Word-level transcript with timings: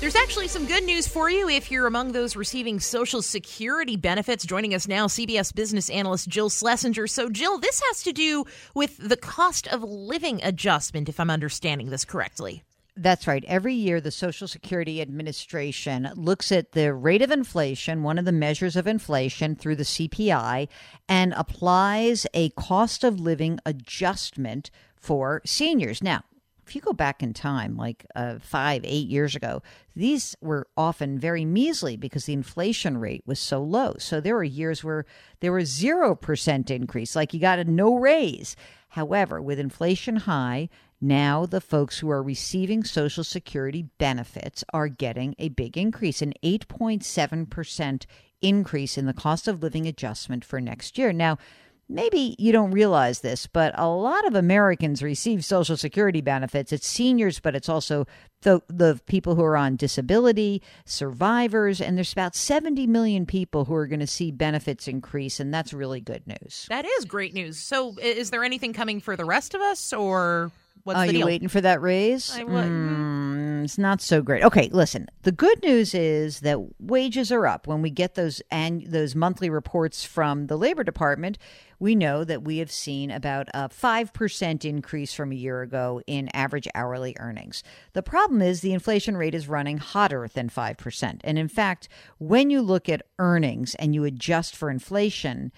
There's 0.00 0.16
actually 0.16 0.48
some 0.48 0.64
good 0.64 0.84
news 0.84 1.06
for 1.06 1.28
you 1.28 1.50
if 1.50 1.70
you're 1.70 1.86
among 1.86 2.12
those 2.12 2.34
receiving 2.34 2.80
Social 2.80 3.20
Security 3.20 3.98
benefits. 3.98 4.46
Joining 4.46 4.74
us 4.74 4.88
now, 4.88 5.08
CBS 5.08 5.54
business 5.54 5.90
analyst 5.90 6.26
Jill 6.26 6.48
Schlesinger. 6.48 7.06
So, 7.06 7.28
Jill, 7.28 7.58
this 7.58 7.82
has 7.88 8.02
to 8.04 8.12
do 8.14 8.46
with 8.72 8.96
the 8.96 9.18
cost 9.18 9.68
of 9.68 9.82
living 9.82 10.42
adjustment, 10.42 11.10
if 11.10 11.20
I'm 11.20 11.28
understanding 11.28 11.90
this 11.90 12.06
correctly. 12.06 12.62
That's 12.96 13.26
right. 13.26 13.44
Every 13.46 13.74
year, 13.74 14.00
the 14.00 14.10
Social 14.10 14.48
Security 14.48 15.02
Administration 15.02 16.08
looks 16.14 16.50
at 16.50 16.72
the 16.72 16.94
rate 16.94 17.20
of 17.20 17.30
inflation, 17.30 18.02
one 18.02 18.16
of 18.16 18.24
the 18.24 18.32
measures 18.32 18.76
of 18.76 18.86
inflation 18.86 19.54
through 19.54 19.76
the 19.76 19.84
CPI, 19.84 20.68
and 21.10 21.34
applies 21.36 22.26
a 22.32 22.48
cost 22.50 23.04
of 23.04 23.20
living 23.20 23.60
adjustment 23.66 24.70
for 24.96 25.42
seniors. 25.44 26.02
Now, 26.02 26.24
if 26.66 26.74
you 26.74 26.80
go 26.80 26.92
back 26.92 27.22
in 27.22 27.32
time, 27.34 27.76
like 27.76 28.06
uh, 28.14 28.38
five, 28.40 28.82
eight 28.84 29.08
years 29.08 29.34
ago, 29.34 29.62
these 29.94 30.36
were 30.40 30.66
often 30.76 31.18
very 31.18 31.44
measly 31.44 31.96
because 31.96 32.26
the 32.26 32.32
inflation 32.32 32.98
rate 32.98 33.22
was 33.26 33.38
so 33.38 33.62
low. 33.62 33.94
So 33.98 34.20
there 34.20 34.34
were 34.34 34.44
years 34.44 34.84
where 34.84 35.04
there 35.40 35.52
was 35.52 35.70
0% 35.70 36.70
increase, 36.70 37.16
like 37.16 37.34
you 37.34 37.40
got 37.40 37.58
a 37.58 37.64
no 37.64 37.96
raise. 37.96 38.56
However, 38.90 39.40
with 39.40 39.58
inflation 39.58 40.16
high, 40.16 40.68
now 41.00 41.46
the 41.46 41.60
folks 41.60 41.98
who 41.98 42.10
are 42.10 42.22
receiving 42.22 42.84
Social 42.84 43.24
Security 43.24 43.86
benefits 43.98 44.62
are 44.72 44.88
getting 44.88 45.34
a 45.38 45.48
big 45.48 45.78
increase, 45.78 46.20
an 46.20 46.34
8.7% 46.42 48.06
increase 48.42 48.98
in 48.98 49.06
the 49.06 49.14
cost 49.14 49.48
of 49.48 49.62
living 49.62 49.86
adjustment 49.86 50.44
for 50.44 50.60
next 50.60 50.98
year. 50.98 51.12
Now, 51.12 51.38
maybe 51.90 52.36
you 52.38 52.52
don't 52.52 52.70
realize 52.70 53.20
this, 53.20 53.46
but 53.46 53.72
a 53.78 53.88
lot 53.88 54.26
of 54.26 54.34
Americans 54.34 55.02
receive 55.02 55.44
Social 55.44 55.76
Security 55.76 56.20
benefits. 56.20 56.72
It's 56.72 56.86
seniors, 56.86 57.40
but 57.40 57.54
it's 57.56 57.68
also 57.68 58.06
the, 58.42 58.60
the 58.68 59.00
people 59.06 59.34
who 59.34 59.42
are 59.42 59.56
on 59.56 59.76
disability, 59.76 60.62
survivors, 60.86 61.80
and 61.80 61.96
there's 61.96 62.12
about 62.12 62.34
70 62.34 62.86
million 62.86 63.26
people 63.26 63.64
who 63.64 63.74
are 63.74 63.86
going 63.86 64.00
to 64.00 64.06
see 64.06 64.30
benefits 64.30 64.86
increase, 64.88 65.40
and 65.40 65.52
that's 65.52 65.72
really 65.72 66.00
good 66.00 66.26
news. 66.26 66.66
That 66.68 66.84
is 66.84 67.04
great 67.04 67.34
news. 67.34 67.58
So, 67.58 67.96
is 68.00 68.30
there 68.30 68.44
anything 68.44 68.72
coming 68.72 69.00
for 69.00 69.16
the 69.16 69.24
rest 69.24 69.54
of 69.54 69.60
us, 69.60 69.92
or 69.92 70.50
what's 70.84 70.98
Are 70.98 71.06
the 71.06 71.12
you 71.12 71.18
deal? 71.18 71.26
waiting 71.26 71.48
for 71.48 71.60
that 71.60 71.82
raise? 71.82 72.30
I 72.34 72.44
would- 72.44 72.64
Mm, 72.64 73.29
it's 73.64 73.78
not 73.78 74.00
so 74.00 74.22
great. 74.22 74.42
Okay, 74.42 74.68
listen. 74.72 75.08
The 75.22 75.32
good 75.32 75.62
news 75.62 75.94
is 75.94 76.40
that 76.40 76.58
wages 76.80 77.30
are 77.32 77.46
up. 77.46 77.66
When 77.66 77.82
we 77.82 77.90
get 77.90 78.14
those 78.14 78.42
and 78.50 78.82
those 78.86 79.14
monthly 79.14 79.50
reports 79.50 80.04
from 80.04 80.46
the 80.46 80.56
Labor 80.56 80.84
Department, 80.84 81.38
we 81.78 81.94
know 81.94 82.24
that 82.24 82.42
we 82.42 82.58
have 82.58 82.70
seen 82.70 83.10
about 83.10 83.48
a 83.54 83.68
five 83.68 84.12
percent 84.12 84.64
increase 84.64 85.12
from 85.12 85.32
a 85.32 85.36
year 85.36 85.62
ago 85.62 86.02
in 86.06 86.28
average 86.34 86.68
hourly 86.74 87.16
earnings. 87.18 87.62
The 87.92 88.02
problem 88.02 88.42
is 88.42 88.60
the 88.60 88.72
inflation 88.72 89.16
rate 89.16 89.34
is 89.34 89.48
running 89.48 89.78
hotter 89.78 90.28
than 90.28 90.48
five 90.48 90.76
percent, 90.76 91.20
and 91.24 91.38
in 91.38 91.48
fact, 91.48 91.88
when 92.18 92.50
you 92.50 92.62
look 92.62 92.88
at 92.88 93.06
earnings 93.18 93.74
and 93.76 93.94
you 93.94 94.04
adjust 94.04 94.54
for 94.54 94.70
inflation 94.70 95.52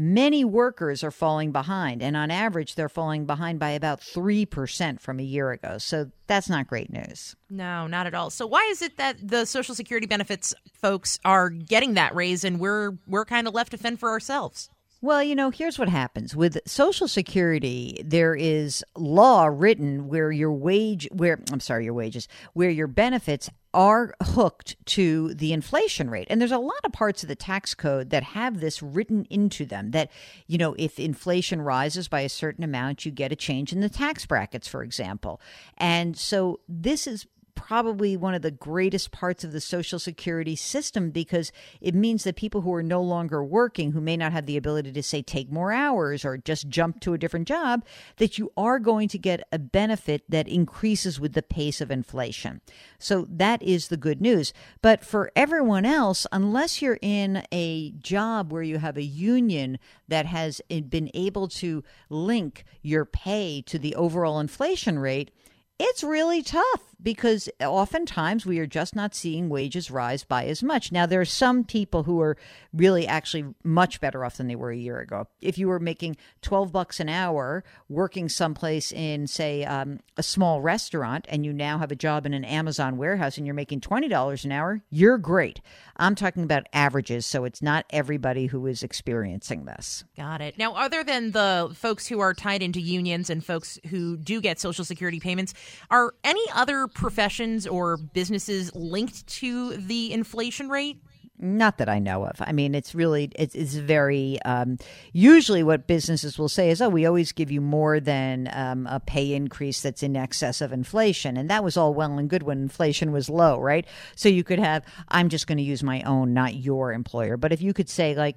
many 0.00 0.44
workers 0.44 1.02
are 1.02 1.10
falling 1.10 1.50
behind 1.50 2.00
and 2.04 2.16
on 2.16 2.30
average 2.30 2.76
they're 2.76 2.88
falling 2.88 3.26
behind 3.26 3.58
by 3.58 3.70
about 3.70 4.00
3% 4.00 5.00
from 5.00 5.18
a 5.18 5.24
year 5.24 5.50
ago 5.50 5.76
so 5.76 6.08
that's 6.28 6.48
not 6.48 6.68
great 6.68 6.92
news 6.92 7.34
No, 7.50 7.86
not 7.88 8.06
at 8.06 8.14
all. 8.14 8.30
So, 8.30 8.46
why 8.46 8.62
is 8.70 8.82
it 8.82 8.96
that 8.98 9.16
the 9.20 9.44
Social 9.46 9.74
Security 9.74 10.06
benefits 10.06 10.54
folks 10.74 11.18
are 11.24 11.48
getting 11.48 11.94
that 11.94 12.14
raise, 12.14 12.44
and 12.44 12.60
we're 12.60 12.92
we're 13.06 13.24
kind 13.24 13.48
of 13.48 13.54
left 13.54 13.70
to 13.70 13.78
fend 13.78 13.98
for 13.98 14.10
ourselves? 14.10 14.68
Well 15.00 15.22
you 15.22 15.34
know 15.34 15.50
here's 15.50 15.78
what 15.78 15.88
happens 15.88 16.34
with 16.34 16.58
social 16.66 17.08
security 17.08 18.00
there 18.04 18.34
is 18.34 18.84
law 18.96 19.46
written 19.46 20.08
where 20.08 20.30
your 20.30 20.52
wage 20.52 21.08
where 21.12 21.40
i'm 21.52 21.60
sorry 21.60 21.84
your 21.84 21.94
wages 21.94 22.28
where 22.52 22.70
your 22.70 22.86
benefits 22.86 23.50
are 23.74 24.14
hooked 24.22 24.76
to 24.86 25.34
the 25.34 25.52
inflation 25.52 26.08
rate. 26.08 26.26
And 26.30 26.40
there's 26.40 26.52
a 26.52 26.58
lot 26.58 26.80
of 26.84 26.92
parts 26.92 27.22
of 27.22 27.28
the 27.28 27.36
tax 27.36 27.74
code 27.74 28.10
that 28.10 28.22
have 28.22 28.60
this 28.60 28.82
written 28.82 29.26
into 29.28 29.66
them 29.66 29.90
that, 29.90 30.10
you 30.46 30.58
know, 30.58 30.74
if 30.78 30.98
inflation 30.98 31.60
rises 31.60 32.08
by 32.08 32.22
a 32.22 32.28
certain 32.28 32.64
amount, 32.64 33.04
you 33.04 33.12
get 33.12 33.30
a 33.30 33.36
change 33.36 33.72
in 33.72 33.80
the 33.80 33.88
tax 33.88 34.24
brackets, 34.24 34.66
for 34.66 34.82
example. 34.82 35.40
And 35.76 36.16
so 36.16 36.60
this 36.68 37.06
is 37.06 37.26
probably 37.58 38.16
one 38.16 38.34
of 38.34 38.42
the 38.42 38.52
greatest 38.52 39.10
parts 39.10 39.42
of 39.42 39.50
the 39.50 39.60
social 39.60 39.98
security 39.98 40.54
system 40.54 41.10
because 41.10 41.50
it 41.80 41.92
means 41.92 42.22
that 42.22 42.36
people 42.36 42.60
who 42.60 42.72
are 42.72 42.84
no 42.84 43.02
longer 43.02 43.42
working 43.42 43.90
who 43.90 44.00
may 44.00 44.16
not 44.16 44.30
have 44.30 44.46
the 44.46 44.56
ability 44.56 44.92
to 44.92 45.02
say 45.02 45.22
take 45.22 45.50
more 45.50 45.72
hours 45.72 46.24
or 46.24 46.38
just 46.38 46.68
jump 46.68 47.00
to 47.00 47.14
a 47.14 47.18
different 47.18 47.48
job 47.48 47.84
that 48.18 48.38
you 48.38 48.52
are 48.56 48.78
going 48.78 49.08
to 49.08 49.18
get 49.18 49.46
a 49.50 49.58
benefit 49.58 50.22
that 50.28 50.46
increases 50.46 51.18
with 51.18 51.32
the 51.32 51.42
pace 51.42 51.80
of 51.80 51.90
inflation. 51.90 52.60
So 53.00 53.26
that 53.28 53.60
is 53.60 53.88
the 53.88 53.96
good 53.96 54.20
news. 54.20 54.52
But 54.80 55.04
for 55.04 55.32
everyone 55.34 55.84
else 55.84 56.28
unless 56.30 56.80
you're 56.80 57.00
in 57.02 57.42
a 57.50 57.90
job 57.90 58.52
where 58.52 58.62
you 58.62 58.78
have 58.78 58.96
a 58.96 59.02
union 59.02 59.80
that 60.06 60.26
has 60.26 60.60
been 60.68 61.10
able 61.12 61.48
to 61.48 61.82
link 62.08 62.64
your 62.82 63.04
pay 63.04 63.62
to 63.66 63.80
the 63.80 63.96
overall 63.96 64.38
inflation 64.38 65.00
rate 65.00 65.32
it's 65.78 66.02
really 66.02 66.42
tough 66.42 66.96
because 67.02 67.48
oftentimes 67.60 68.44
we 68.44 68.58
are 68.58 68.66
just 68.66 68.96
not 68.96 69.14
seeing 69.14 69.48
wages 69.48 69.90
rise 69.90 70.24
by 70.24 70.46
as 70.46 70.62
much. 70.62 70.90
Now, 70.90 71.06
there 71.06 71.20
are 71.20 71.24
some 71.24 71.64
people 71.64 72.02
who 72.02 72.20
are 72.20 72.36
really 72.72 73.06
actually 73.06 73.54
much 73.62 74.00
better 74.00 74.24
off 74.24 74.36
than 74.36 74.48
they 74.48 74.56
were 74.56 74.70
a 74.72 74.76
year 74.76 74.98
ago. 74.98 75.28
If 75.40 75.58
you 75.58 75.68
were 75.68 75.78
making 75.78 76.16
12 76.42 76.72
bucks 76.72 77.00
an 77.00 77.08
hour 77.08 77.62
working 77.88 78.28
someplace 78.28 78.90
in, 78.90 79.26
say, 79.26 79.64
um, 79.64 80.00
a 80.16 80.22
small 80.22 80.60
restaurant, 80.60 81.26
and 81.28 81.44
you 81.46 81.52
now 81.52 81.78
have 81.78 81.92
a 81.92 81.96
job 81.96 82.26
in 82.26 82.34
an 82.34 82.44
Amazon 82.44 82.96
warehouse 82.96 83.36
and 83.36 83.46
you're 83.46 83.54
making 83.54 83.80
$20 83.80 84.44
an 84.44 84.52
hour, 84.52 84.82
you're 84.90 85.18
great. 85.18 85.60
I'm 85.96 86.14
talking 86.14 86.42
about 86.42 86.66
averages, 86.72 87.26
so 87.26 87.44
it's 87.44 87.62
not 87.62 87.86
everybody 87.90 88.46
who 88.46 88.66
is 88.66 88.82
experiencing 88.82 89.64
this. 89.64 90.04
Got 90.16 90.40
it. 90.40 90.58
Now, 90.58 90.74
other 90.74 91.04
than 91.04 91.30
the 91.30 91.70
folks 91.74 92.06
who 92.06 92.20
are 92.20 92.34
tied 92.34 92.62
into 92.62 92.80
unions 92.80 93.30
and 93.30 93.44
folks 93.44 93.78
who 93.88 94.16
do 94.16 94.40
get 94.40 94.58
Social 94.58 94.84
Security 94.84 95.20
payments, 95.20 95.54
are 95.90 96.14
any 96.24 96.44
other 96.54 96.87
professions 96.94 97.66
or 97.66 97.96
businesses 97.96 98.74
linked 98.74 99.26
to 99.26 99.76
the 99.76 100.12
inflation 100.12 100.68
rate? 100.68 101.00
Not 101.40 101.78
that 101.78 101.88
I 101.88 102.00
know 102.00 102.24
of. 102.24 102.34
I 102.40 102.50
mean, 102.50 102.74
it's 102.74 102.96
really 102.96 103.30
it's, 103.36 103.54
it's 103.54 103.74
very 103.74 104.42
um, 104.42 104.76
usually 105.12 105.62
what 105.62 105.86
businesses 105.86 106.36
will 106.36 106.48
say 106.48 106.68
is, 106.70 106.82
"Oh, 106.82 106.88
we 106.88 107.06
always 107.06 107.30
give 107.30 107.52
you 107.52 107.60
more 107.60 108.00
than 108.00 108.50
um, 108.52 108.88
a 108.88 108.98
pay 108.98 109.34
increase 109.34 109.80
that's 109.80 110.02
in 110.02 110.16
excess 110.16 110.60
of 110.60 110.72
inflation," 110.72 111.36
and 111.36 111.48
that 111.48 111.62
was 111.62 111.76
all 111.76 111.94
well 111.94 112.18
and 112.18 112.28
good 112.28 112.42
when 112.42 112.58
inflation 112.60 113.12
was 113.12 113.30
low, 113.30 113.60
right? 113.60 113.86
So 114.16 114.28
you 114.28 114.42
could 114.42 114.58
have, 114.58 114.84
"I'm 115.10 115.28
just 115.28 115.46
going 115.46 115.58
to 115.58 115.64
use 115.64 115.84
my 115.84 116.02
own, 116.02 116.34
not 116.34 116.56
your 116.56 116.92
employer," 116.92 117.36
but 117.36 117.52
if 117.52 117.62
you 117.62 117.72
could 117.72 117.88
say 117.88 118.16
like. 118.16 118.36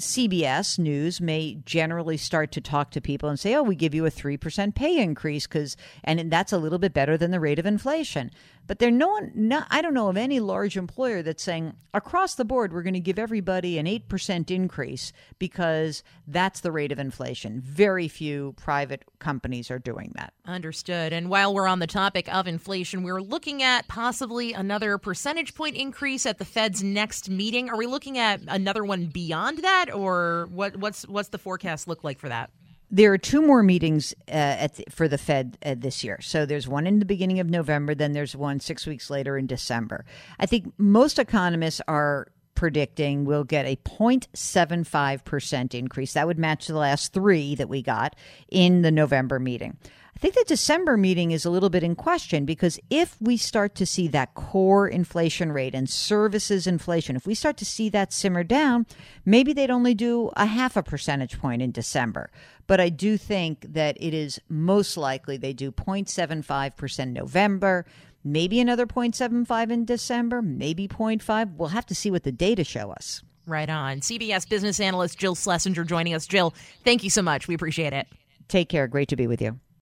CBS 0.00 0.78
News 0.78 1.20
may 1.20 1.58
generally 1.64 2.16
start 2.16 2.52
to 2.52 2.60
talk 2.60 2.90
to 2.90 3.00
people 3.00 3.28
and 3.28 3.38
say, 3.38 3.54
"Oh, 3.54 3.62
we 3.62 3.74
give 3.74 3.94
you 3.94 4.06
a 4.06 4.10
three 4.10 4.36
percent 4.36 4.74
pay 4.74 4.98
increase 4.98 5.46
because, 5.46 5.76
and 6.02 6.30
that's 6.30 6.52
a 6.52 6.58
little 6.58 6.78
bit 6.78 6.92
better 6.92 7.16
than 7.16 7.30
the 7.30 7.40
rate 7.40 7.58
of 7.58 7.66
inflation." 7.66 8.30
But 8.70 8.78
there, 8.78 8.92
no 8.92 9.08
one, 9.08 9.32
no, 9.34 9.64
I 9.68 9.82
don't 9.82 9.94
know 9.94 10.10
of 10.10 10.16
any 10.16 10.38
large 10.38 10.76
employer 10.76 11.22
that's 11.22 11.42
saying 11.42 11.74
across 11.92 12.36
the 12.36 12.44
board 12.44 12.72
we're 12.72 12.84
going 12.84 12.94
to 12.94 13.00
give 13.00 13.18
everybody 13.18 13.78
an 13.78 13.88
eight 13.88 14.08
percent 14.08 14.48
increase 14.48 15.12
because 15.40 16.04
that's 16.28 16.60
the 16.60 16.70
rate 16.70 16.92
of 16.92 17.00
inflation. 17.00 17.60
Very 17.60 18.06
few 18.06 18.52
private 18.52 19.02
companies 19.18 19.72
are 19.72 19.80
doing 19.80 20.12
that. 20.14 20.34
Understood. 20.46 21.12
And 21.12 21.28
while 21.28 21.52
we're 21.52 21.66
on 21.66 21.80
the 21.80 21.88
topic 21.88 22.32
of 22.32 22.46
inflation, 22.46 23.02
we're 23.02 23.20
looking 23.20 23.60
at 23.60 23.88
possibly 23.88 24.52
another 24.52 24.98
percentage 24.98 25.56
point 25.56 25.74
increase 25.74 26.24
at 26.24 26.38
the 26.38 26.44
Fed's 26.44 26.80
next 26.80 27.28
meeting. 27.28 27.70
Are 27.70 27.76
we 27.76 27.88
looking 27.88 28.18
at 28.18 28.40
another 28.46 28.84
one 28.84 29.06
beyond 29.06 29.64
that, 29.64 29.92
or 29.92 30.46
what, 30.52 30.76
what's 30.76 31.02
what's 31.08 31.30
the 31.30 31.38
forecast 31.38 31.88
look 31.88 32.04
like 32.04 32.20
for 32.20 32.28
that? 32.28 32.52
There 32.90 33.12
are 33.12 33.18
two 33.18 33.42
more 33.42 33.62
meetings 33.62 34.14
uh, 34.28 34.66
the, 34.66 34.84
for 34.90 35.06
the 35.06 35.18
Fed 35.18 35.58
uh, 35.64 35.76
this 35.78 36.02
year. 36.02 36.20
So 36.20 36.44
there's 36.44 36.66
one 36.66 36.86
in 36.86 36.98
the 36.98 37.04
beginning 37.04 37.38
of 37.40 37.48
November, 37.48 37.94
then 37.94 38.12
there's 38.12 38.34
one 38.34 38.58
six 38.60 38.86
weeks 38.86 39.10
later 39.10 39.38
in 39.38 39.46
December. 39.46 40.04
I 40.38 40.46
think 40.46 40.72
most 40.76 41.18
economists 41.18 41.80
are 41.86 42.26
predicting 42.60 43.24
we'll 43.24 43.44
get 43.44 43.64
a 43.64 43.76
0.75% 43.76 45.74
increase. 45.74 46.12
That 46.12 46.26
would 46.26 46.38
match 46.38 46.66
the 46.66 46.76
last 46.76 47.14
three 47.14 47.54
that 47.54 47.70
we 47.70 47.80
got 47.80 48.16
in 48.50 48.82
the 48.82 48.90
November 48.90 49.38
meeting. 49.38 49.78
I 50.14 50.18
think 50.18 50.34
the 50.34 50.44
December 50.46 50.96
meeting 50.96 51.30
is 51.30 51.44
a 51.44 51.50
little 51.50 51.70
bit 51.70 51.82
in 51.82 51.94
question 51.94 52.44
because 52.44 52.80
if 52.90 53.16
we 53.20 53.36
start 53.36 53.74
to 53.76 53.86
see 53.86 54.08
that 54.08 54.34
core 54.34 54.88
inflation 54.88 55.52
rate 55.52 55.74
and 55.74 55.88
services 55.88 56.66
inflation, 56.66 57.16
if 57.16 57.26
we 57.26 57.34
start 57.34 57.56
to 57.58 57.64
see 57.64 57.88
that 57.90 58.12
simmer 58.12 58.42
down, 58.42 58.86
maybe 59.24 59.52
they'd 59.52 59.70
only 59.70 59.94
do 59.94 60.30
a 60.36 60.46
half 60.46 60.76
a 60.76 60.82
percentage 60.82 61.38
point 61.38 61.62
in 61.62 61.70
December. 61.70 62.30
But 62.66 62.80
I 62.80 62.88
do 62.88 63.16
think 63.16 63.72
that 63.72 63.96
it 64.00 64.12
is 64.12 64.40
most 64.48 64.96
likely 64.96 65.36
they 65.36 65.52
do 65.52 65.70
0.75% 65.72 67.12
November, 67.12 67.86
maybe 68.24 68.60
another 68.60 68.86
0.75 68.86 69.70
in 69.70 69.84
December, 69.84 70.42
maybe 70.42 70.88
0.5. 70.88 71.56
We'll 71.56 71.68
have 71.68 71.86
to 71.86 71.94
see 71.94 72.10
what 72.10 72.24
the 72.24 72.32
data 72.32 72.64
show 72.64 72.90
us. 72.90 73.22
Right 73.46 73.70
on. 73.70 74.00
CBS 74.00 74.48
business 74.48 74.80
analyst 74.80 75.18
Jill 75.18 75.34
Schlesinger 75.34 75.84
joining 75.84 76.14
us. 76.14 76.26
Jill, 76.26 76.54
thank 76.84 77.02
you 77.04 77.10
so 77.10 77.22
much. 77.22 77.48
We 77.48 77.54
appreciate 77.54 77.92
it. 77.92 78.06
Take 78.48 78.68
care. 78.68 78.86
Great 78.86 79.08
to 79.08 79.16
be 79.16 79.26
with 79.26 79.40
you. 79.40 79.58